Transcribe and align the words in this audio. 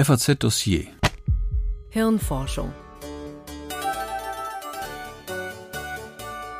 FAZ 0.00 0.38
Dossier 0.38 0.86
Hirnforschung 1.88 2.72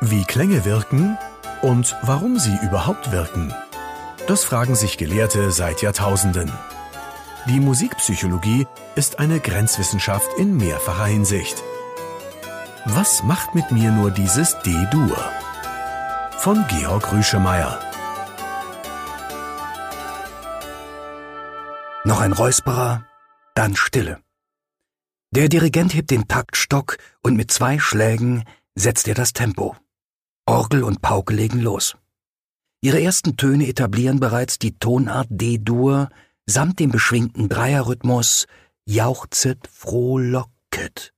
Wie 0.01 0.25
Klänge 0.25 0.65
wirken 0.65 1.17
und 1.61 1.95
warum 2.01 2.37
sie 2.37 2.57
überhaupt 2.61 3.13
wirken. 3.13 3.53
Das 4.27 4.43
fragen 4.43 4.75
sich 4.75 4.97
Gelehrte 4.97 5.51
seit 5.51 5.81
Jahrtausenden. 5.81 6.51
Die 7.47 7.61
Musikpsychologie 7.61 8.67
ist 8.95 9.19
eine 9.19 9.39
Grenzwissenschaft 9.39 10.27
in 10.37 10.57
mehrfacher 10.57 11.05
Hinsicht. 11.05 11.63
Was 12.83 13.23
macht 13.23 13.55
mit 13.55 13.71
mir 13.71 13.91
nur 13.91 14.11
dieses 14.11 14.57
D-Dur? 14.65 15.17
Von 16.39 16.65
Georg 16.67 17.13
Rüschemeyer. 17.13 17.79
Noch 22.03 22.19
ein 22.19 22.33
Räusperer, 22.33 23.03
dann 23.59 23.75
Stille. 23.75 24.21
Der 25.31 25.49
Dirigent 25.49 25.93
hebt 25.93 26.11
den 26.11 26.29
Taktstock 26.29 26.97
und 27.21 27.35
mit 27.35 27.51
zwei 27.51 27.77
Schlägen 27.77 28.45
setzt 28.73 29.05
er 29.09 29.15
das 29.15 29.33
Tempo. 29.33 29.75
Orgel 30.45 30.81
und 30.81 31.01
Pauke 31.01 31.33
legen 31.33 31.59
los. 31.59 31.97
Ihre 32.79 33.01
ersten 33.01 33.35
Töne 33.35 33.67
etablieren 33.67 34.21
bereits 34.21 34.59
die 34.59 34.79
Tonart 34.79 35.27
D-Dur 35.29 36.07
samt 36.45 36.79
dem 36.79 36.91
beschwingten 36.91 37.49
Dreierrhythmus 37.49 38.47
Jauchzet, 38.85 39.67
frohlocket. 39.67 41.13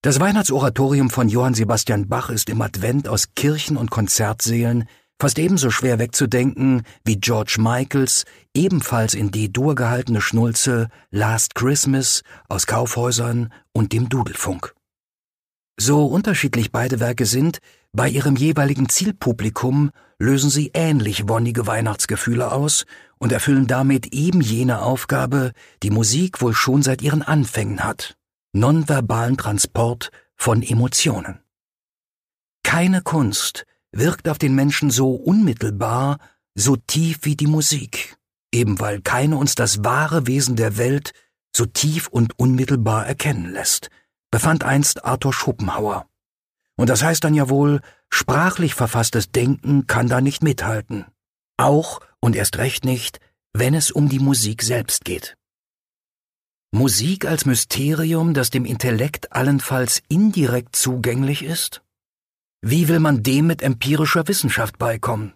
Das 0.00 0.18
Weihnachtsoratorium 0.18 1.10
von 1.10 1.28
Johann 1.28 1.52
Sebastian 1.52 2.08
Bach 2.08 2.30
ist 2.30 2.48
im 2.48 2.62
Advent 2.62 3.08
aus 3.08 3.34
Kirchen 3.34 3.76
und 3.76 3.90
Konzertsälen 3.90 4.88
fast 5.20 5.38
ebenso 5.38 5.70
schwer 5.70 5.98
wegzudenken 5.98 6.82
wie 7.04 7.16
George 7.16 7.56
Michaels 7.58 8.24
ebenfalls 8.54 9.14
in 9.14 9.30
D-Dur 9.30 9.74
gehaltene 9.74 10.20
Schnulze 10.20 10.88
Last 11.10 11.54
Christmas 11.54 12.22
aus 12.48 12.66
Kaufhäusern 12.66 13.52
und 13.72 13.92
dem 13.92 14.08
Dudelfunk. 14.08 14.74
So 15.78 16.06
unterschiedlich 16.06 16.72
beide 16.72 17.00
Werke 17.00 17.26
sind, 17.26 17.58
bei 17.92 18.08
ihrem 18.08 18.36
jeweiligen 18.36 18.88
Zielpublikum 18.88 19.90
lösen 20.18 20.50
sie 20.50 20.70
ähnlich 20.74 21.28
wonnige 21.28 21.66
Weihnachtsgefühle 21.66 22.52
aus 22.52 22.84
und 23.18 23.32
erfüllen 23.32 23.66
damit 23.66 24.12
eben 24.12 24.40
jene 24.40 24.82
Aufgabe, 24.82 25.52
die 25.82 25.90
Musik 25.90 26.40
wohl 26.40 26.54
schon 26.54 26.82
seit 26.82 27.02
ihren 27.02 27.22
Anfängen 27.22 27.84
hat, 27.84 28.16
nonverbalen 28.52 29.36
Transport 29.36 30.10
von 30.34 30.62
Emotionen. 30.62 31.40
Keine 32.62 33.02
Kunst 33.02 33.64
wirkt 33.92 34.28
auf 34.28 34.38
den 34.38 34.54
Menschen 34.54 34.90
so 34.90 35.14
unmittelbar, 35.14 36.18
so 36.54 36.76
tief 36.76 37.20
wie 37.22 37.36
die 37.36 37.46
Musik, 37.46 38.16
eben 38.52 38.80
weil 38.80 39.00
keine 39.00 39.36
uns 39.36 39.54
das 39.54 39.84
wahre 39.84 40.26
Wesen 40.26 40.56
der 40.56 40.76
Welt 40.76 41.12
so 41.54 41.66
tief 41.66 42.08
und 42.08 42.38
unmittelbar 42.38 43.06
erkennen 43.06 43.50
lässt, 43.50 43.88
befand 44.30 44.64
einst 44.64 45.04
Arthur 45.04 45.32
Schopenhauer. 45.32 46.06
Und 46.76 46.90
das 46.90 47.02
heißt 47.02 47.24
dann 47.24 47.34
ja 47.34 47.48
wohl, 47.48 47.80
sprachlich 48.10 48.74
verfasstes 48.74 49.30
Denken 49.30 49.86
kann 49.86 50.08
da 50.08 50.20
nicht 50.20 50.42
mithalten. 50.42 51.06
Auch 51.56 52.00
und 52.20 52.36
erst 52.36 52.58
recht 52.58 52.84
nicht, 52.84 53.20
wenn 53.54 53.74
es 53.74 53.90
um 53.90 54.08
die 54.10 54.18
Musik 54.18 54.62
selbst 54.62 55.04
geht. 55.04 55.36
Musik 56.72 57.24
als 57.24 57.46
Mysterium, 57.46 58.34
das 58.34 58.50
dem 58.50 58.66
Intellekt 58.66 59.32
allenfalls 59.32 60.02
indirekt 60.08 60.76
zugänglich 60.76 61.42
ist? 61.42 61.82
Wie 62.68 62.88
will 62.88 62.98
man 62.98 63.22
dem 63.22 63.46
mit 63.46 63.62
empirischer 63.62 64.26
Wissenschaft 64.26 64.76
beikommen? 64.76 65.34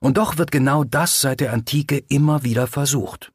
Und 0.00 0.16
doch 0.16 0.38
wird 0.38 0.50
genau 0.50 0.82
das 0.82 1.20
seit 1.20 1.38
der 1.38 1.52
Antike 1.52 1.98
immer 2.08 2.42
wieder 2.42 2.66
versucht. 2.66 3.30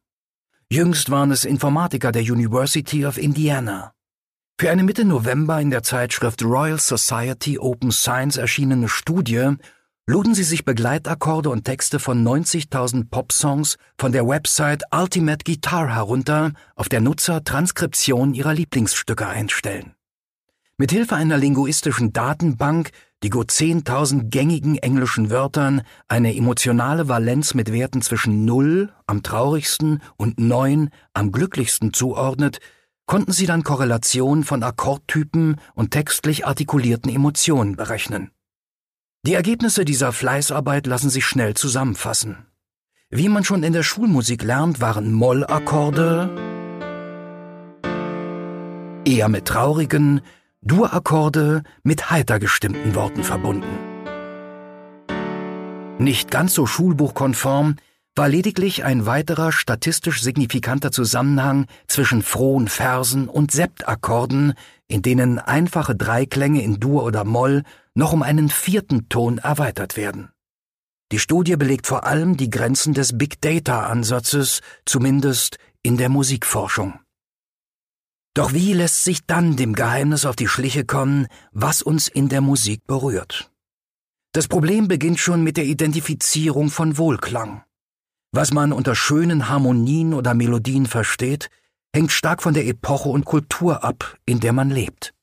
Jüngst 0.69 1.09
waren 1.09 1.31
es 1.31 1.45
Informatiker 1.45 2.11
der 2.11 2.23
University 2.23 3.05
of 3.05 3.17
Indiana. 3.17 3.93
Für 4.59 4.71
eine 4.71 4.83
Mitte 4.83 5.05
November 5.05 5.61
in 5.61 5.69
der 5.69 5.83
Zeitschrift 5.83 6.43
Royal 6.43 6.77
Society 6.77 7.57
Open 7.57 7.93
Science 7.93 8.35
erschienene 8.35 8.89
Studie 8.89 9.51
luden 10.05 10.35
sie 10.35 10.43
sich 10.43 10.65
Begleitakkorde 10.65 11.49
und 11.49 11.63
Texte 11.63 11.99
von 11.99 12.27
90.000 12.27 13.09
Popsongs 13.09 13.77
von 13.97 14.11
der 14.11 14.27
Website 14.27 14.83
Ultimate 14.91 15.45
Guitar 15.45 15.95
herunter, 15.95 16.51
auf 16.75 16.89
der 16.89 16.99
Nutzer 16.99 17.41
Transkription 17.41 18.33
ihrer 18.33 18.53
Lieblingsstücke 18.53 19.25
einstellen. 19.25 19.93
Mithilfe 20.77 21.15
einer 21.15 21.37
linguistischen 21.37 22.13
Datenbank 22.13 22.89
die 23.23 23.29
gut 23.29 23.51
10.000 23.51 24.29
gängigen 24.29 24.77
englischen 24.77 25.29
Wörtern 25.29 25.81
eine 26.09 26.35
emotionale 26.35 27.07
Valenz 27.07 27.53
mit 27.53 27.71
Werten 27.71 28.01
zwischen 28.01 28.43
0 28.43 28.93
am 29.07 29.23
traurigsten 29.23 30.01
und 30.17 30.39
9 30.39 30.89
am 31.13 31.31
glücklichsten 31.31 31.93
zuordnet, 31.93 32.59
konnten 33.05 33.31
sie 33.31 33.45
dann 33.45 33.63
Korrelationen 33.63 34.43
von 34.43 34.61
Akkordtypen 34.61 35.55
und 35.73 35.91
textlich 35.91 36.45
artikulierten 36.45 37.13
Emotionen 37.13 37.77
berechnen. 37.77 38.31
Die 39.25 39.35
Ergebnisse 39.35 39.85
dieser 39.85 40.11
Fleißarbeit 40.11 40.85
lassen 40.85 41.09
sich 41.09 41.25
schnell 41.25 41.53
zusammenfassen. 41.53 42.45
Wie 43.09 43.29
man 43.29 43.45
schon 43.45 43.63
in 43.63 43.71
der 43.71 43.83
Schulmusik 43.83 44.43
lernt, 44.43 44.81
waren 44.81 45.13
Mollakkorde 45.13 46.29
eher 49.05 49.29
mit 49.29 49.45
traurigen, 49.45 50.21
Dur-Akkorde 50.65 51.63
mit 51.83 52.09
heiter 52.09 52.39
gestimmten 52.39 52.95
Worten 52.95 53.25
verbunden. 53.25 53.67
Nicht 55.97 56.31
ganz 56.31 56.53
so 56.53 56.65
schulbuchkonform 56.65 57.75
war 58.15 58.29
lediglich 58.29 58.85
ein 58.85 59.05
weiterer 59.05 59.51
statistisch 59.51 60.21
signifikanter 60.21 60.91
Zusammenhang 60.91 61.65
zwischen 61.87 62.21
frohen 62.21 62.69
Versen 62.69 63.27
und 63.27 63.51
Septakkorden, 63.51 64.53
in 64.87 65.01
denen 65.01 65.37
einfache 65.37 65.95
Dreiklänge 65.95 66.61
in 66.61 66.79
Dur 66.79 67.03
oder 67.03 67.25
Moll 67.25 67.63
noch 67.93 68.13
um 68.13 68.23
einen 68.23 68.47
vierten 68.47 69.09
Ton 69.09 69.39
erweitert 69.39 69.97
werden. 69.97 70.29
Die 71.11 71.19
Studie 71.19 71.57
belegt 71.57 71.87
vor 71.87 72.05
allem 72.05 72.37
die 72.37 72.49
Grenzen 72.49 72.93
des 72.93 73.17
Big 73.17 73.41
Data 73.41 73.87
Ansatzes, 73.87 74.61
zumindest 74.85 75.57
in 75.81 75.97
der 75.97 76.07
Musikforschung. 76.07 77.02
Doch 78.33 78.53
wie 78.53 78.73
lässt 78.73 79.03
sich 79.03 79.25
dann 79.27 79.57
dem 79.57 79.73
Geheimnis 79.73 80.25
auf 80.25 80.35
die 80.35 80.47
Schliche 80.47 80.85
kommen, 80.85 81.27
was 81.51 81.83
uns 81.83 82.07
in 82.07 82.29
der 82.29 82.41
Musik 82.41 82.87
berührt? 82.87 83.51
Das 84.31 84.47
Problem 84.47 84.87
beginnt 84.87 85.19
schon 85.19 85.43
mit 85.43 85.57
der 85.57 85.65
Identifizierung 85.65 86.71
von 86.71 86.97
Wohlklang. 86.97 87.63
Was 88.31 88.51
man 88.51 88.73
unter 88.73 88.95
schönen 88.95 89.49
Harmonien 89.49 90.15
oder 90.15 90.33
Melodien 90.33 90.87
versteht, 90.87 91.51
hängt 91.93 92.11
stark 92.11 92.41
von 92.41 92.55
der 92.55 92.65
Epoche 92.65 93.09
und 93.09 93.25
Kultur 93.25 93.83
ab, 93.83 94.17
in 94.25 94.39
der 94.39 94.53
man 94.53 94.71
lebt. 94.71 95.13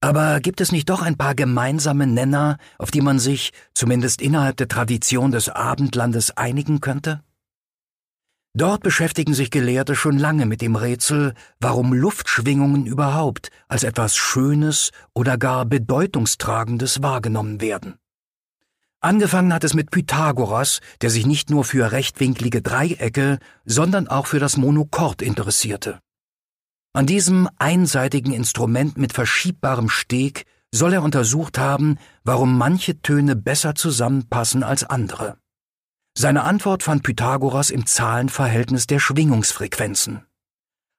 Aber 0.00 0.40
gibt 0.40 0.60
es 0.60 0.72
nicht 0.72 0.88
doch 0.88 1.02
ein 1.02 1.16
paar 1.16 1.36
gemeinsame 1.36 2.08
Nenner, 2.08 2.58
auf 2.78 2.90
die 2.90 3.00
man 3.00 3.20
sich, 3.20 3.52
zumindest 3.74 4.20
innerhalb 4.20 4.56
der 4.56 4.66
Tradition 4.66 5.30
des 5.30 5.48
Abendlandes, 5.48 6.36
einigen 6.36 6.80
könnte? 6.80 7.22
Dort 8.54 8.82
beschäftigen 8.82 9.34
sich 9.34 9.50
Gelehrte 9.50 9.94
schon 9.94 10.18
lange 10.18 10.46
mit 10.46 10.62
dem 10.62 10.74
Rätsel, 10.74 11.34
warum 11.60 11.92
Luftschwingungen 11.92 12.86
überhaupt 12.86 13.50
als 13.68 13.84
etwas 13.84 14.16
Schönes 14.16 14.90
oder 15.14 15.38
gar 15.38 15.64
Bedeutungstragendes 15.64 17.02
wahrgenommen 17.02 17.60
werden. 17.60 17.96
Angefangen 19.00 19.54
hat 19.54 19.62
es 19.62 19.74
mit 19.74 19.92
Pythagoras, 19.92 20.80
der 21.02 21.10
sich 21.10 21.24
nicht 21.24 21.50
nur 21.50 21.62
für 21.62 21.92
rechtwinklige 21.92 22.62
Dreiecke, 22.62 23.38
sondern 23.64 24.08
auch 24.08 24.26
für 24.26 24.40
das 24.40 24.56
Monochord 24.56 25.22
interessierte. 25.22 26.00
An 26.92 27.06
diesem 27.06 27.48
einseitigen 27.58 28.32
Instrument 28.32 28.98
mit 28.98 29.12
verschiebbarem 29.12 29.88
Steg 29.88 30.46
soll 30.72 30.94
er 30.94 31.02
untersucht 31.02 31.58
haben, 31.58 31.98
warum 32.24 32.58
manche 32.58 33.00
Töne 33.00 33.36
besser 33.36 33.76
zusammenpassen 33.76 34.64
als 34.64 34.82
andere. 34.82 35.38
Seine 36.20 36.42
Antwort 36.42 36.82
fand 36.82 37.04
Pythagoras 37.04 37.70
im 37.70 37.86
Zahlenverhältnis 37.86 38.88
der 38.88 38.98
Schwingungsfrequenzen. 38.98 40.26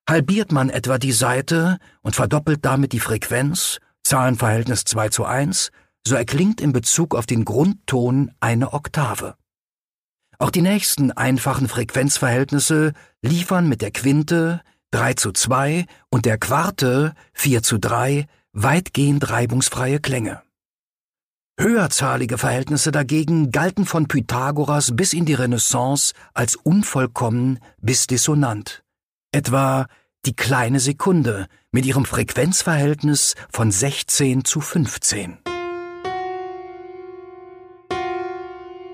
Halbiert 0.09 0.53
man 0.53 0.69
etwa 0.69 0.97
die 0.97 1.11
Seite 1.11 1.77
und 2.01 2.15
verdoppelt 2.15 2.63
damit 2.63 2.93
die 2.93 3.01
Frequenz, 3.01 3.81
Zahlenverhältnis 4.01 4.85
2 4.85 5.09
zu 5.09 5.25
1, 5.25 5.71
so 6.07 6.15
erklingt 6.15 6.61
in 6.61 6.71
Bezug 6.71 7.15
auf 7.15 7.25
den 7.25 7.43
Grundton 7.43 8.31
eine 8.39 8.71
Oktave. 8.71 9.35
Auch 10.37 10.51
die 10.51 10.61
nächsten 10.61 11.11
einfachen 11.11 11.67
Frequenzverhältnisse 11.67 12.93
liefern 13.21 13.67
mit 13.67 13.81
der 13.81 13.91
Quinte 13.91 14.61
3 14.91 15.15
zu 15.15 15.33
2 15.33 15.85
und 16.09 16.23
der 16.23 16.37
Quarte 16.37 17.13
4 17.33 17.61
zu 17.61 17.77
3 17.77 18.25
weitgehend 18.53 19.29
reibungsfreie 19.29 19.99
Klänge. 19.99 20.41
Höherzahlige 21.61 22.37
Verhältnisse 22.37 22.89
dagegen 22.89 23.51
galten 23.51 23.85
von 23.85 24.07
Pythagoras 24.07 24.95
bis 24.95 25.11
in 25.11 25.25
die 25.25 25.33
Renaissance 25.33 26.13
als 26.33 26.55
unvollkommen 26.55 27.59
bis 27.81 28.07
dissonant. 28.07 28.81
Etwa 29.33 29.87
die 30.25 30.37
kleine 30.37 30.79
Sekunde 30.79 31.47
mit 31.73 31.85
ihrem 31.85 32.05
Frequenzverhältnis 32.05 33.35
von 33.51 33.71
16 33.71 34.45
zu 34.45 34.61
15. 34.61 35.39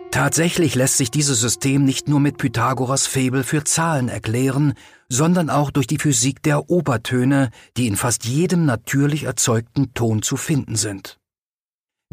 Tatsächlich 0.09 0.73
lässt 0.73 0.97
sich 0.97 1.11
dieses 1.11 1.39
System 1.39 1.85
nicht 1.85 2.09
nur 2.09 2.19
mit 2.19 2.39
Pythagoras 2.39 3.05
Febel 3.05 3.43
für 3.43 3.63
Zahlen 3.63 4.09
erklären, 4.09 4.73
sondern 5.07 5.51
auch 5.51 5.69
durch 5.69 5.85
die 5.85 5.99
Physik 5.99 6.41
der 6.41 6.67
Obertöne, 6.67 7.51
die 7.77 7.85
in 7.85 7.95
fast 7.95 8.25
jedem 8.25 8.65
natürlich 8.65 9.25
erzeugten 9.25 9.93
Ton 9.93 10.23
zu 10.23 10.35
finden 10.35 10.75
sind. 10.75 11.19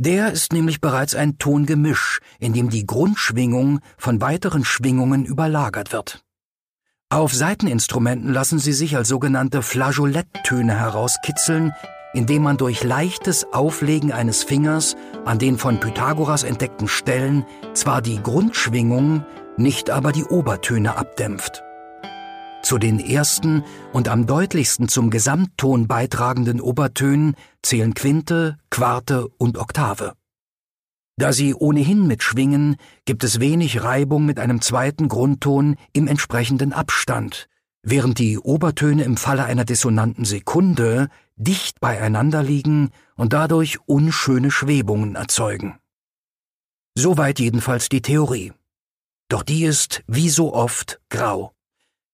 Der 0.05 0.33
ist 0.33 0.53
nämlich 0.53 0.81
bereits 0.81 1.15
ein 1.15 1.39
Tongemisch, 1.39 2.19
in 2.41 2.53
dem 2.53 2.71
die 2.71 2.85
Grundschwingung 2.87 3.79
von 3.97 4.21
weiteren 4.21 4.65
Schwingungen 4.65 5.25
überlagert 5.25 5.93
wird. 5.93 6.25
Auf 7.09 7.33
Saiteninstrumenten 7.33 8.33
lassen 8.33 8.59
sie 8.59 8.73
sich 8.73 8.97
als 8.97 9.07
sogenannte 9.07 9.63
Flageoletttöne 9.63 10.77
herauskitzeln, 10.77 11.73
indem 12.15 12.43
man 12.43 12.57
durch 12.57 12.83
leichtes 12.83 13.47
Auflegen 13.53 14.11
eines 14.11 14.43
Fingers 14.43 14.97
an 15.25 15.39
den 15.39 15.57
von 15.57 15.79
Pythagoras 15.79 16.43
entdeckten 16.43 16.89
Stellen 16.89 17.47
zwar 17.73 18.03
die 18.03 18.21
Grundschwingung, 18.21 19.25
nicht 19.57 19.89
aber 19.89 20.11
die 20.11 20.25
Obertöne 20.25 20.97
abdämpft. 20.97 21.63
Zu 22.63 22.79
den 22.79 23.01
ersten 23.01 23.65
und 23.93 24.09
am 24.09 24.27
deutlichsten 24.27 24.89
zum 24.89 25.11
Gesamtton 25.11 25.89
beitragenden 25.89 26.61
Obertönen 26.61 27.35
zählen 27.63 27.93
Quinte, 27.93 28.57
Quarte 28.71 29.29
und 29.39 29.59
Oktave. 29.59 30.15
Da 31.17 31.33
sie 31.33 31.55
ohnehin 31.55 32.07
mitschwingen, 32.07 32.77
gibt 33.05 33.25
es 33.25 33.41
wenig 33.41 33.83
Reibung 33.83 34.25
mit 34.25 34.39
einem 34.39 34.61
zweiten 34.61 35.09
Grundton 35.09 35.77
im 35.93 36.07
entsprechenden 36.07 36.73
Abstand, 36.73 37.49
während 37.83 38.19
die 38.19 38.39
Obertöne 38.39 39.03
im 39.03 39.17
Falle 39.17 39.45
einer 39.45 39.65
dissonanten 39.65 40.25
Sekunde 40.25 41.09
dicht 41.37 41.81
beieinander 41.81 42.43
liegen 42.43 42.91
und 43.17 43.33
dadurch 43.33 43.79
unschöne 43.87 44.51
Schwebungen 44.51 45.17
erzeugen. 45.17 45.79
Soweit 46.95 47.41
jedenfalls 47.41 47.89
die 47.89 48.03
Theorie. 48.03 48.53
Doch 49.29 49.43
die 49.43 49.65
ist, 49.65 50.03
wie 50.07 50.29
so 50.29 50.55
oft, 50.55 51.01
grau. 51.09 51.53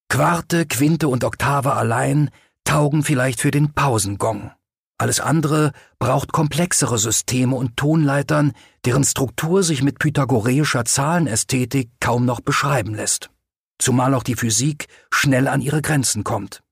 Quarte, 0.09 0.67
Quinte 0.67 1.09
und 1.09 1.23
Oktave 1.23 1.75
allein 1.75 2.31
taugen 2.65 3.03
vielleicht 3.03 3.41
für 3.41 3.51
den 3.51 3.73
Pausengong. 3.73 4.51
Alles 4.99 5.21
andere 5.21 5.73
braucht 5.99 6.33
komplexere 6.33 6.99
Systeme 6.99 7.55
und 7.55 7.77
Tonleitern, 7.77 8.53
deren 8.85 9.05
Struktur 9.05 9.63
sich 9.63 9.83
mit 9.83 9.99
pythagoreischer 9.99 10.85
Zahlenästhetik 10.85 11.91
kaum 12.01 12.25
noch 12.25 12.41
beschreiben 12.41 12.95
lässt. 12.95 13.31
Zumal 13.79 14.15
auch 14.15 14.25
die 14.25 14.35
Physik 14.35 14.89
schnell 15.11 15.47
an 15.47 15.61
ihre 15.61 15.83
Grenzen 15.83 16.25
kommt. 16.25 16.63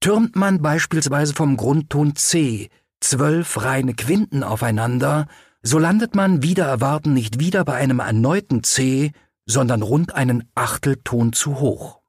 Türmt 0.00 0.36
man 0.36 0.62
beispielsweise 0.62 1.34
vom 1.34 1.56
Grundton 1.56 2.14
C 2.14 2.70
zwölf 3.00 3.64
reine 3.64 3.94
Quinten 3.94 4.44
aufeinander, 4.44 5.26
so 5.62 5.78
landet 5.78 6.14
man 6.14 6.42
wieder 6.42 6.66
erwarten 6.66 7.12
nicht 7.12 7.40
wieder 7.40 7.64
bei 7.64 7.74
einem 7.74 7.98
erneuten 7.98 8.62
C, 8.62 9.12
sondern 9.46 9.82
rund 9.82 10.14
einen 10.14 10.48
Achtelton 10.54 11.32
zu 11.32 11.58
hoch. 11.58 12.00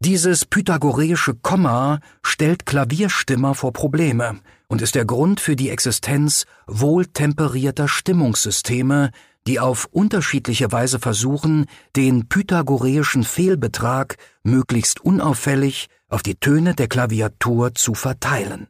Dieses 0.00 0.44
pythagoreische 0.44 1.34
Komma 1.34 1.98
stellt 2.22 2.66
Klavierstimmer 2.66 3.56
vor 3.56 3.72
Probleme 3.72 4.38
und 4.68 4.80
ist 4.80 4.94
der 4.94 5.04
Grund 5.04 5.40
für 5.40 5.56
die 5.56 5.70
Existenz 5.70 6.46
wohltemperierter 6.68 7.88
Stimmungssysteme, 7.88 9.10
die 9.48 9.58
auf 9.58 9.88
unterschiedliche 9.90 10.70
Weise 10.70 11.00
versuchen, 11.00 11.66
den 11.96 12.28
pythagoreischen 12.28 13.24
Fehlbetrag 13.24 14.18
möglichst 14.44 15.00
unauffällig 15.00 15.88
auf 16.08 16.22
die 16.22 16.36
Töne 16.36 16.74
der 16.76 16.86
Klaviatur 16.86 17.74
zu 17.74 17.94
verteilen. 17.94 18.68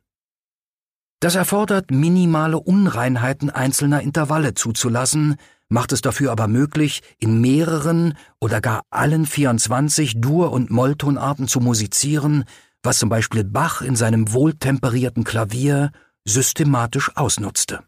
Das 1.21 1.35
erfordert 1.35 1.91
minimale 1.91 2.59
Unreinheiten 2.59 3.51
einzelner 3.51 4.01
Intervalle 4.01 4.55
zuzulassen, 4.55 5.37
macht 5.69 5.93
es 5.93 6.01
dafür 6.01 6.33
aber 6.33 6.49
möglich, 6.49 7.03
in 7.19 7.41
mehreren 7.41 8.15
oder 8.41 8.61
gar 8.61 8.83
allen 8.91 9.27
24 9.27 10.21
Dur- 10.21 10.53
und 10.53 10.71
Molltonarten 10.71 11.49
zu 11.49 11.61
musizieren, 11.61 12.45
was 12.83 12.99
zum 12.99 13.09
Beispiel 13.09 13.45
Bach 13.45 13.83
in 13.83 13.97
seinem 13.97 14.33
wohltemperierten 14.33 15.25
Klavier 15.25 15.91
systematisch 16.25 17.17
ausnutzte. 17.17 17.85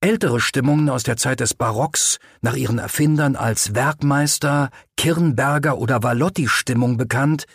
Ältere 0.00 0.40
Stimmungen 0.40 0.90
aus 0.90 1.04
der 1.04 1.16
Zeit 1.16 1.40
des 1.40 1.54
Barocks, 1.54 2.18
nach 2.42 2.54
ihren 2.54 2.78
Erfindern 2.78 3.34
als 3.34 3.74
Werkmeister, 3.74 4.70
Kirnberger 4.96 5.78
oder 5.78 6.02
Valotti-Stimmung 6.02 6.96
bekannt, 6.96 7.46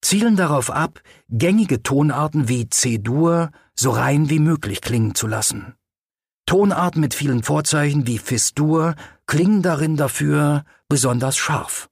zielen 0.00 0.36
darauf 0.36 0.70
ab, 0.70 1.00
gängige 1.28 1.82
Tonarten 1.82 2.48
wie 2.48 2.68
C-Dur 2.68 3.50
so 3.74 3.90
rein 3.90 4.30
wie 4.30 4.38
möglich 4.38 4.80
klingen 4.80 5.14
zu 5.14 5.26
lassen. 5.26 5.74
Tonarten 6.48 7.02
mit 7.02 7.12
vielen 7.12 7.42
Vorzeichen 7.42 8.06
wie 8.06 8.16
Fis-Dur 8.16 8.94
klingen 9.26 9.60
darin 9.60 9.98
dafür 9.98 10.64
besonders 10.88 11.36
scharf. 11.36 11.90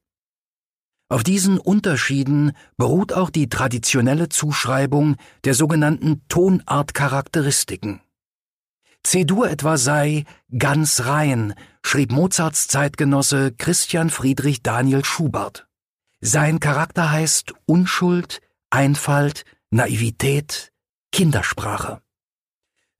Auf 1.10 1.22
diesen 1.22 1.58
Unterschieden 1.58 2.52
beruht 2.78 3.12
auch 3.12 3.28
die 3.28 3.50
traditionelle 3.50 4.30
Zuschreibung 4.30 5.16
der 5.44 5.52
sogenannten 5.52 6.22
Tonartcharakteristiken. 6.28 8.00
C-Dur 9.02 9.50
etwa 9.50 9.76
sei 9.76 10.24
ganz 10.56 11.04
rein, 11.04 11.52
schrieb 11.82 12.10
Mozarts 12.10 12.66
Zeitgenosse 12.66 13.52
Christian 13.52 14.08
Friedrich 14.08 14.62
Daniel 14.62 15.04
Schubert. 15.04 15.68
Sein 16.22 16.60
Charakter 16.60 17.10
heißt 17.10 17.52
Unschuld, 17.66 18.40
Einfalt, 18.70 19.44
Naivität, 19.68 20.72
Kindersprache. 21.12 22.00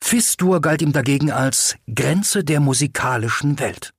Fis-Dur 0.00 0.60
galt 0.60 0.82
ihm 0.82 0.92
dagegen 0.92 1.30
als 1.30 1.76
Grenze 1.92 2.44
der 2.44 2.60
musikalischen 2.60 3.58
Welt. 3.58 3.92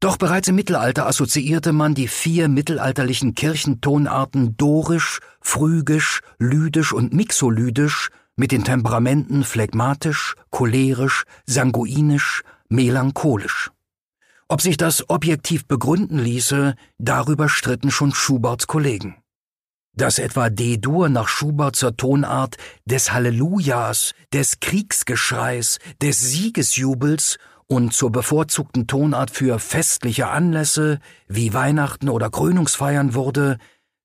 Doch 0.00 0.16
bereits 0.16 0.48
im 0.48 0.54
Mittelalter 0.56 1.06
assoziierte 1.06 1.72
man 1.72 1.94
die 1.94 2.08
vier 2.08 2.48
mittelalterlichen 2.48 3.34
Kirchentonarten 3.34 4.56
Dorisch, 4.56 5.20
Phrygisch, 5.40 6.20
Lydisch 6.38 6.92
und 6.92 7.14
Mixolydisch 7.14 8.10
mit 8.36 8.52
den 8.52 8.64
Temperamenten 8.64 9.44
phlegmatisch, 9.44 10.34
cholerisch, 10.50 11.24
sanguinisch, 11.46 12.42
melancholisch. 12.68 13.70
Ob 14.48 14.60
sich 14.60 14.76
das 14.76 15.08
objektiv 15.08 15.66
begründen 15.66 16.18
ließe, 16.18 16.74
darüber 16.98 17.48
stritten 17.48 17.90
schon 17.90 18.12
Schuberts 18.12 18.66
Kollegen. 18.66 19.16
Dass 19.96 20.18
etwa 20.18 20.50
D-Dur 20.50 21.08
nach 21.08 21.28
Schubertser 21.28 21.96
Tonart 21.96 22.56
des 22.84 23.12
Hallelujahs, 23.12 24.14
des 24.32 24.60
Kriegsgeschreis, 24.60 25.78
des 26.02 26.20
Siegesjubels 26.20 27.38
und 27.66 27.92
zur 27.92 28.10
bevorzugten 28.10 28.86
Tonart 28.86 29.30
für 29.30 29.58
festliche 29.58 30.28
Anlässe 30.28 30.98
wie 31.28 31.54
Weihnachten 31.54 32.08
oder 32.08 32.30
Krönungsfeiern 32.30 33.14
wurde, 33.14 33.58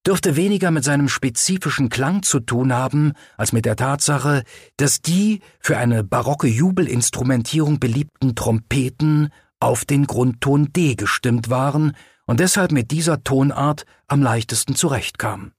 dürfte 0.06 0.36
weniger 0.36 0.72
mit 0.72 0.84
seinem 0.84 1.10
spezifischen 1.10 1.90
Klang 1.90 2.24
zu 2.24 2.40
tun 2.40 2.74
haben, 2.74 3.14
als 3.38 3.52
mit 3.52 3.66
der 3.66 3.76
Tatsache, 3.76 4.44
dass 4.78 5.02
die 5.02 5.42
für 5.60 5.78
eine 5.78 6.04
barocke 6.04 6.48
Jubelinstrumentierung 6.48 7.80
beliebten 7.80 8.36
Trompeten 8.36 9.30
auf 9.60 9.86
den 9.86 10.08
Grundton 10.08 10.72
D 10.72 10.96
gestimmt 10.96 11.50
waren 11.50 11.96
und 12.26 12.40
deshalb 12.40 12.72
mit 12.72 12.92
dieser 12.92 13.24
Tonart 13.24 13.86
am 14.08 14.22
leichtesten 14.22 14.76
zurechtkamen. 14.76 15.54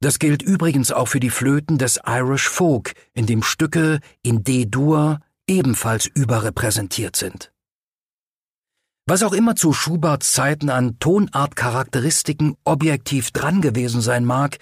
Das 0.00 0.18
gilt 0.18 0.42
übrigens 0.42 0.92
auch 0.92 1.08
für 1.08 1.20
die 1.20 1.30
Flöten 1.30 1.78
des 1.78 2.00
Irish 2.06 2.48
Folk, 2.48 2.94
in 3.12 3.26
dem 3.26 3.42
Stücke 3.42 4.00
in 4.22 4.44
D-Dur 4.44 5.20
ebenfalls 5.46 6.06
überrepräsentiert 6.06 7.16
sind. 7.16 7.52
Was 9.06 9.22
auch 9.22 9.34
immer 9.34 9.54
zu 9.54 9.72
Schuberts 9.72 10.32
Zeiten 10.32 10.70
an 10.70 10.98
Tonartcharakteristiken 10.98 12.56
objektiv 12.64 13.32
dran 13.32 13.60
gewesen 13.60 14.00
sein 14.00 14.24
mag, 14.24 14.56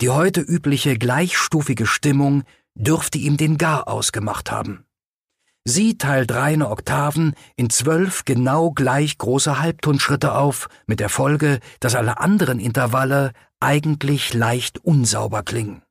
die 0.00 0.10
heute 0.10 0.40
übliche 0.40 0.98
gleichstufige 0.98 1.86
Stimmung 1.86 2.42
dürfte 2.74 3.18
ihm 3.18 3.36
den 3.36 3.56
Gar 3.56 3.86
ausgemacht 3.86 4.50
haben. 4.50 4.84
Sie 5.66 5.96
teilt 5.96 6.32
reine 6.32 6.68
Oktaven 6.68 7.34
in 7.56 7.70
zwölf 7.70 8.26
genau 8.26 8.70
gleich 8.70 9.16
große 9.16 9.60
Halbtonschritte 9.60 10.34
auf, 10.34 10.68
mit 10.86 11.00
der 11.00 11.08
Folge, 11.08 11.58
dass 11.80 11.94
alle 11.94 12.20
anderen 12.20 12.60
Intervalle 12.60 13.32
eigentlich 13.60 14.34
leicht 14.34 14.84
unsauber 14.84 15.42
klingen. 15.42 15.82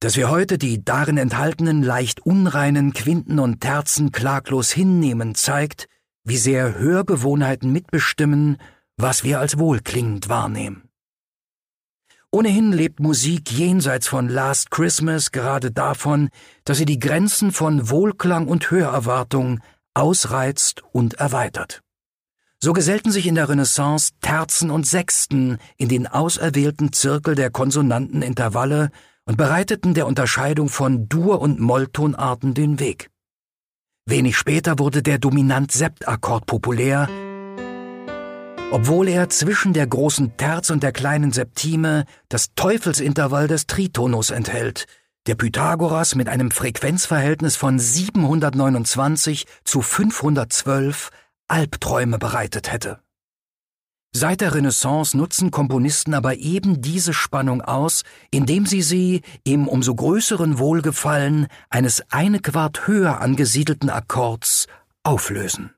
Dass 0.00 0.16
wir 0.16 0.28
heute 0.28 0.58
die 0.58 0.84
darin 0.84 1.16
enthaltenen 1.16 1.82
leicht 1.82 2.20
unreinen 2.20 2.92
Quinten 2.92 3.38
und 3.38 3.60
Terzen 3.62 4.12
klaglos 4.12 4.70
hinnehmen, 4.70 5.34
zeigt, 5.34 5.88
wie 6.24 6.36
sehr 6.36 6.74
Hörgewohnheiten 6.78 7.72
mitbestimmen, 7.72 8.58
was 8.98 9.24
wir 9.24 9.40
als 9.40 9.58
wohlklingend 9.58 10.28
wahrnehmen. 10.28 10.90
Ohnehin 12.34 12.72
lebt 12.72 12.98
Musik 12.98 13.52
jenseits 13.52 14.08
von 14.08 14.28
Last 14.28 14.72
Christmas 14.72 15.30
gerade 15.30 15.70
davon, 15.70 16.30
dass 16.64 16.78
sie 16.78 16.84
die 16.84 16.98
Grenzen 16.98 17.52
von 17.52 17.90
Wohlklang 17.90 18.48
und 18.48 18.72
Hörerwartung 18.72 19.60
ausreizt 19.94 20.82
und 20.90 21.14
erweitert. 21.14 21.82
So 22.58 22.72
gesellten 22.72 23.12
sich 23.12 23.28
in 23.28 23.36
der 23.36 23.48
Renaissance 23.48 24.14
Terzen 24.20 24.72
und 24.72 24.84
Sechsten 24.84 25.58
in 25.76 25.88
den 25.88 26.08
auserwählten 26.08 26.92
Zirkel 26.92 27.36
der 27.36 27.50
konsonanten 27.50 28.20
Intervalle 28.20 28.90
und 29.26 29.36
bereiteten 29.36 29.94
der 29.94 30.08
Unterscheidung 30.08 30.68
von 30.68 31.08
Dur- 31.08 31.40
und 31.40 31.60
Molltonarten 31.60 32.52
den 32.52 32.80
Weg. 32.80 33.10
Wenig 34.06 34.36
später 34.36 34.80
wurde 34.80 35.04
der 35.04 35.18
Dominant-Sept-Akkord 35.18 36.46
populär 36.46 37.08
obwohl 38.74 39.06
er 39.06 39.28
zwischen 39.28 39.72
der 39.72 39.86
großen 39.86 40.36
Terz 40.36 40.68
und 40.68 40.82
der 40.82 40.90
kleinen 40.90 41.30
Septime 41.30 42.06
das 42.28 42.56
Teufelsintervall 42.56 43.46
des 43.46 43.68
Tritonus 43.68 44.30
enthält, 44.30 44.86
der 45.28 45.36
Pythagoras 45.36 46.16
mit 46.16 46.28
einem 46.28 46.50
Frequenzverhältnis 46.50 47.54
von 47.54 47.78
729 47.78 49.46
zu 49.62 49.80
512 49.80 51.10
Albträume 51.46 52.18
bereitet 52.18 52.72
hätte. 52.72 52.98
Seit 54.12 54.40
der 54.40 54.56
Renaissance 54.56 55.16
nutzen 55.16 55.52
Komponisten 55.52 56.12
aber 56.12 56.38
eben 56.38 56.82
diese 56.82 57.12
Spannung 57.14 57.62
aus, 57.62 58.02
indem 58.32 58.66
sie 58.66 58.82
sie 58.82 59.22
im 59.44 59.68
umso 59.68 59.94
größeren 59.94 60.58
Wohlgefallen 60.58 61.46
eines 61.70 62.02
eine 62.10 62.40
Quart 62.40 62.88
höher 62.88 63.20
angesiedelten 63.20 63.88
Akkords 63.88 64.66
auflösen. 65.04 65.70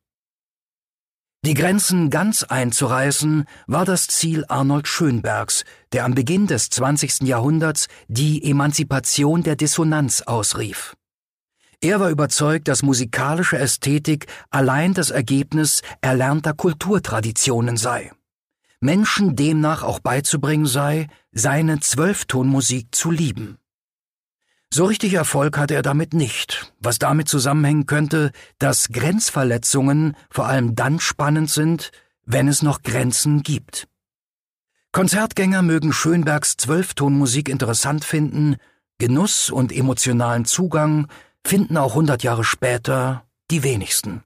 Die 1.47 1.55
Grenzen 1.55 2.11
ganz 2.11 2.43
einzureißen 2.43 3.45
war 3.69 3.85
das 3.85 4.09
Ziel 4.09 4.45
Arnold 4.49 4.89
Schönbergs, 4.89 5.63
der 5.93 6.05
am 6.05 6.13
Beginn 6.13 6.49
des 6.49 6.71
20. 6.71 7.21
Jahrhunderts 7.23 7.87
die 8.09 8.43
Emanzipation 8.51 9.45
der 9.45 9.55
Dissonanz 9.55 10.23
ausrief. 10.23 10.97
Er 11.81 12.01
war 12.01 12.11
überzeugt, 12.11 12.67
dass 12.67 12.83
musikalische 12.83 13.59
Ästhetik 13.59 14.27
allein 14.51 14.93
das 14.93 15.13
Ergebnis 15.13 15.83
erlernter 16.01 16.53
Kulturtraditionen 16.53 17.77
sei. 17.77 18.11
Menschen 18.81 19.37
demnach 19.37 19.85
auch 19.85 20.01
beizubringen 20.01 20.67
sei, 20.67 21.07
seine 21.31 21.79
Zwölftonmusik 21.79 22.93
zu 22.93 23.13
lieben. 23.13 23.57
So 24.73 24.85
richtig 24.85 25.15
Erfolg 25.15 25.59
hatte 25.59 25.75
er 25.75 25.83
damit 25.83 26.13
nicht, 26.13 26.73
was 26.81 26.99
damit 26.99 27.29
zusammenhängen 27.29 27.87
könnte, 27.87 28.33
dass 28.59 28.89
Grenzverletzungen 28.89 30.17
vor 30.31 30.47
allem 30.47 30.75
dann 30.75 31.01
spannend 31.01 31.51
sind, 31.51 31.93
wenn 32.25 32.49
es 32.49 32.63
noch 32.63 32.83
Grenzen 32.83 33.43
gibt. 33.43 33.89
Konzertgänger 34.93 35.63
mögen 35.63 35.93
Schönbergs 35.93 36.57
Zwölftonmusik 36.57 37.49
interessant 37.49 38.05
finden, 38.05 38.57
Genuss 38.99 39.51
und 39.51 39.73
emotionalen 39.73 40.47
Zugang 40.47 41.09
finden 41.45 41.77
auch 41.77 41.95
hundert 41.95 42.23
Jahre 42.23 42.45
später 42.45 43.25
die 43.51 43.63
wenigsten. 43.63 44.23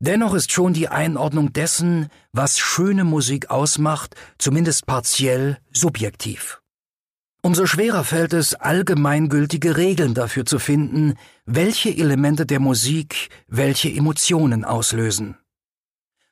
Dennoch 0.00 0.34
ist 0.34 0.52
schon 0.52 0.72
die 0.72 0.88
Einordnung 0.88 1.52
dessen, 1.52 2.08
was 2.32 2.58
schöne 2.58 3.02
Musik 3.02 3.50
ausmacht, 3.50 4.14
zumindest 4.38 4.86
partiell 4.86 5.58
subjektiv. 5.72 6.57
Umso 7.48 7.64
schwerer 7.64 8.04
fällt 8.04 8.34
es, 8.34 8.52
allgemeingültige 8.52 9.78
Regeln 9.78 10.12
dafür 10.12 10.44
zu 10.44 10.58
finden, 10.58 11.14
welche 11.46 11.88
Elemente 11.88 12.44
der 12.44 12.60
Musik 12.60 13.30
welche 13.46 13.88
Emotionen 13.88 14.66
auslösen. 14.66 15.34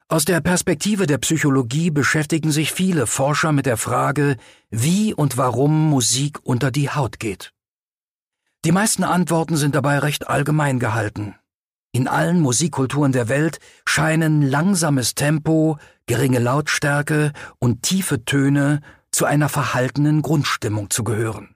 Aus 0.08 0.26
der 0.26 0.42
Perspektive 0.42 1.06
der 1.06 1.16
Psychologie 1.16 1.90
beschäftigen 1.90 2.50
sich 2.50 2.70
viele 2.70 3.06
Forscher 3.06 3.52
mit 3.52 3.64
der 3.64 3.78
Frage, 3.78 4.36
wie 4.68 5.14
und 5.14 5.38
warum 5.38 5.88
Musik 5.88 6.38
unter 6.42 6.70
die 6.70 6.90
Haut 6.90 7.18
geht. 7.18 7.54
Die 8.66 8.72
meisten 8.72 9.02
Antworten 9.02 9.56
sind 9.56 9.74
dabei 9.74 10.00
recht 10.00 10.28
allgemein 10.28 10.78
gehalten. 10.78 11.34
In 11.92 12.08
allen 12.08 12.42
Musikkulturen 12.42 13.12
der 13.12 13.30
Welt 13.30 13.58
scheinen 13.86 14.42
langsames 14.42 15.14
Tempo, 15.14 15.78
geringe 16.04 16.40
Lautstärke 16.40 17.32
und 17.58 17.80
tiefe 17.84 18.26
Töne 18.26 18.82
zu 19.16 19.24
einer 19.24 19.48
verhaltenen 19.48 20.20
Grundstimmung 20.20 20.90
zu 20.90 21.02
gehören. 21.02 21.54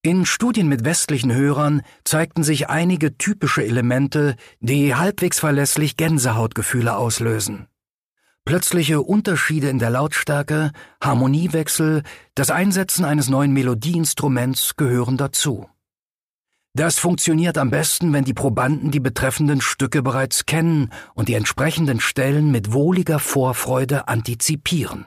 In 0.00 0.24
Studien 0.24 0.66
mit 0.66 0.82
westlichen 0.82 1.30
Hörern 1.34 1.82
zeigten 2.04 2.42
sich 2.42 2.70
einige 2.70 3.18
typische 3.18 3.62
Elemente, 3.62 4.36
die 4.60 4.94
halbwegs 4.94 5.40
verlässlich 5.40 5.98
Gänsehautgefühle 5.98 6.96
auslösen. 6.96 7.66
Plötzliche 8.46 9.02
Unterschiede 9.02 9.68
in 9.68 9.78
der 9.78 9.90
Lautstärke, 9.90 10.70
Harmoniewechsel, 11.02 12.02
das 12.34 12.50
Einsetzen 12.50 13.04
eines 13.04 13.28
neuen 13.28 13.52
Melodieinstruments 13.52 14.76
gehören 14.76 15.18
dazu. 15.18 15.68
Das 16.72 16.98
funktioniert 16.98 17.58
am 17.58 17.68
besten, 17.68 18.14
wenn 18.14 18.24
die 18.24 18.32
Probanden 18.32 18.90
die 18.90 19.00
betreffenden 19.00 19.60
Stücke 19.60 20.02
bereits 20.02 20.46
kennen 20.46 20.92
und 21.12 21.28
die 21.28 21.34
entsprechenden 21.34 22.00
Stellen 22.00 22.50
mit 22.50 22.72
wohliger 22.72 23.18
Vorfreude 23.18 24.08
antizipieren. 24.08 25.06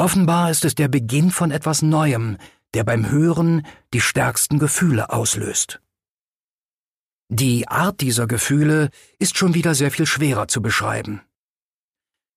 Offenbar 0.00 0.50
ist 0.50 0.64
es 0.64 0.74
der 0.74 0.88
Beginn 0.88 1.30
von 1.30 1.50
etwas 1.50 1.82
Neuem, 1.82 2.38
der 2.72 2.84
beim 2.84 3.10
Hören 3.10 3.66
die 3.92 4.00
stärksten 4.00 4.58
Gefühle 4.58 5.10
auslöst. 5.12 5.82
Die 7.28 7.68
Art 7.68 8.00
dieser 8.00 8.26
Gefühle 8.26 8.88
ist 9.18 9.36
schon 9.36 9.52
wieder 9.52 9.74
sehr 9.74 9.90
viel 9.90 10.06
schwerer 10.06 10.48
zu 10.48 10.62
beschreiben. 10.62 11.20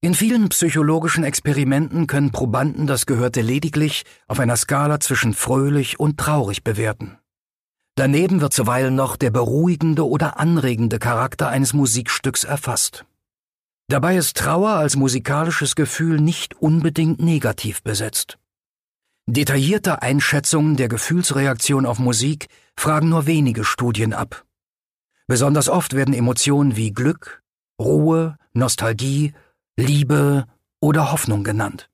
In 0.01 0.13
vielen 0.13 0.50
psychologischen 0.50 1.24
Experimenten 1.24 2.05
können 2.05 2.34
Probanden 2.34 2.86
das 2.86 3.05
Gehörte 3.05 3.39
lediglich 3.39 4.03
auf 4.27 4.41
einer 4.41 4.58
Skala 4.58 5.00
zwischen 5.00 5.34
fröhlich 5.34 6.01
und 6.01 6.20
traurig 6.20 6.65
bewerten. 6.65 7.17
Daneben 7.96 8.41
wird 8.41 8.51
zuweilen 8.51 8.96
noch 8.96 9.15
der 9.15 9.32
beruhigende 9.32 10.05
oder 10.05 10.38
anregende 10.38 11.00
Charakter 11.00 11.48
eines 11.48 11.72
Musikstücks 11.72 12.43
erfasst. 12.43 13.05
Dabei 13.88 14.18
ist 14.18 14.38
Trauer 14.38 14.72
als 14.72 14.96
musikalisches 14.96 15.75
Gefühl 15.75 16.20
nicht 16.20 16.56
unbedingt 16.56 17.22
negativ 17.22 17.84
besetzt. 17.84 18.38
Detaillierte 19.25 20.02
Einschätzungen 20.02 20.75
der 20.75 20.90
Gefühlsreaktion 20.90 21.86
auf 21.86 22.00
Musik 22.00 22.48
fragen 22.75 23.10
nur 23.10 23.25
wenige 23.25 23.63
Studien 23.63 24.13
ab. 24.13 24.46
Besonders 25.28 25.70
oft 25.70 25.94
werden 25.94 26.13
Emotionen 26.13 26.75
wie 26.75 26.92
Glück, 26.92 27.42
Ruhe, 27.80 28.38
Nostalgie, 28.54 29.34
Liebe 29.78 30.46
oder 30.82 31.12
Hoffnung 31.12 31.44
genannt. 31.44 31.90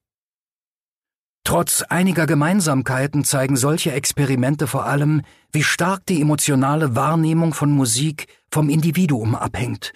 Trotz 1.43 1.81
einiger 1.83 2.27
Gemeinsamkeiten 2.27 3.23
zeigen 3.23 3.55
solche 3.55 3.91
Experimente 3.91 4.67
vor 4.67 4.85
allem, 4.85 5.21
wie 5.51 5.63
stark 5.63 6.05
die 6.05 6.21
emotionale 6.21 6.95
Wahrnehmung 6.95 7.53
von 7.53 7.71
Musik 7.71 8.27
vom 8.51 8.69
Individuum 8.69 9.35
abhängt, 9.35 9.93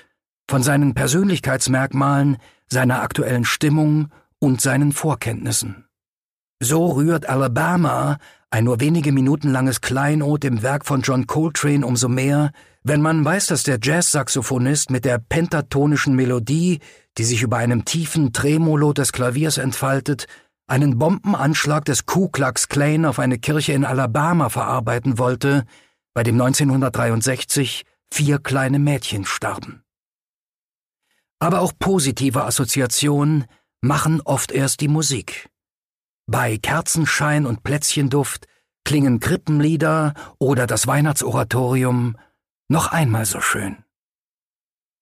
von 0.54 0.62
seinen 0.62 0.94
Persönlichkeitsmerkmalen, 0.94 2.38
seiner 2.68 3.02
aktuellen 3.02 3.44
Stimmung 3.44 4.10
und 4.38 4.62
seinen 4.62 4.92
Vorkenntnissen. 4.92 5.86
So 6.62 6.92
rührt 6.92 7.28
Alabama, 7.28 8.20
ein 8.52 8.66
nur 8.66 8.80
wenige 8.80 9.12
Minuten 9.12 9.50
langes 9.50 9.82
Kleinod 9.82 10.46
im 10.46 10.62
Werk 10.62 10.86
von 10.86 11.02
John 11.02 11.26
Coltrane 11.26 11.84
umso 11.84 12.08
mehr, 12.08 12.52
wenn 12.84 13.02
man 13.02 13.26
weiß, 13.26 13.48
dass 13.48 13.64
der 13.64 13.80
Jazzsaxophonist 13.82 14.92
mit 14.92 15.06
der 15.06 15.18
pentatonischen 15.18 16.16
Melodie, 16.16 16.82
die 17.18 17.24
sich 17.24 17.42
über 17.42 17.58
einem 17.58 17.84
tiefen 17.84 18.32
Tremolo 18.32 18.94
des 18.94 19.12
Klaviers 19.12 19.58
entfaltet, 19.58 20.28
einen 20.68 21.00
Bombenanschlag 21.00 21.84
des 21.86 22.06
Ku 22.06 22.30
Klux 22.30 22.68
Klan 22.68 23.06
auf 23.06 23.18
eine 23.18 23.40
Kirche 23.40 23.74
in 23.74 23.86
Alabama 23.86 24.50
verarbeiten 24.50 25.18
wollte, 25.18 25.66
bei 26.14 26.22
dem 26.22 26.40
1963 26.40 27.86
vier 28.12 28.38
kleine 28.38 28.78
Mädchen 28.78 29.26
starben. 29.26 29.83
Aber 31.44 31.60
auch 31.60 31.74
positive 31.78 32.46
Assoziationen 32.46 33.48
machen 33.82 34.22
oft 34.22 34.54
erst 34.54 34.80
die 34.80 34.88
Musik. 34.88 35.50
Bei 36.26 36.58
Kerzenschein 36.58 37.46
und 37.46 37.64
Plätzchenduft 37.64 38.48
klingen 38.86 39.20
Krippenlieder 39.20 40.14
oder 40.40 40.68
das 40.68 40.88
Weihnachtsoratorium 40.88 42.16
noch 42.70 42.94
einmal 42.94 43.26
so 43.26 43.42
schön. 43.42 43.83